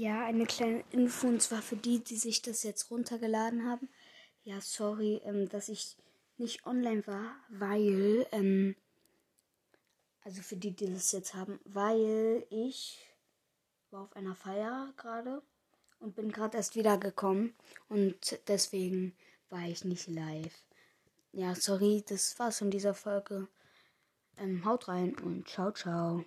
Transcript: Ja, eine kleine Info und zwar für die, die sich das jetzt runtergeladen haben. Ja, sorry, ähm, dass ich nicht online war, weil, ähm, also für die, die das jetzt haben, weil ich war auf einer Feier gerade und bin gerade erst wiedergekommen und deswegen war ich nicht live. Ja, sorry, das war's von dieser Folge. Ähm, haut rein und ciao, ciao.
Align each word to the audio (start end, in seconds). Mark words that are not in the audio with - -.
Ja, 0.00 0.24
eine 0.24 0.46
kleine 0.46 0.82
Info 0.92 1.26
und 1.26 1.42
zwar 1.42 1.60
für 1.60 1.76
die, 1.76 2.02
die 2.02 2.16
sich 2.16 2.40
das 2.40 2.62
jetzt 2.62 2.90
runtergeladen 2.90 3.68
haben. 3.68 3.90
Ja, 4.44 4.58
sorry, 4.62 5.20
ähm, 5.26 5.46
dass 5.50 5.68
ich 5.68 5.94
nicht 6.38 6.64
online 6.64 7.06
war, 7.06 7.36
weil, 7.50 8.26
ähm, 8.32 8.76
also 10.22 10.40
für 10.40 10.56
die, 10.56 10.70
die 10.70 10.90
das 10.90 11.12
jetzt 11.12 11.34
haben, 11.34 11.60
weil 11.66 12.46
ich 12.48 12.98
war 13.90 14.04
auf 14.04 14.16
einer 14.16 14.34
Feier 14.34 14.94
gerade 14.96 15.42
und 15.98 16.14
bin 16.14 16.32
gerade 16.32 16.56
erst 16.56 16.76
wiedergekommen 16.76 17.52
und 17.90 18.40
deswegen 18.48 19.14
war 19.50 19.68
ich 19.68 19.84
nicht 19.84 20.08
live. 20.08 20.64
Ja, 21.32 21.54
sorry, 21.54 22.02
das 22.08 22.38
war's 22.38 22.60
von 22.60 22.70
dieser 22.70 22.94
Folge. 22.94 23.48
Ähm, 24.38 24.64
haut 24.64 24.88
rein 24.88 25.14
und 25.18 25.46
ciao, 25.46 25.72
ciao. 25.72 26.24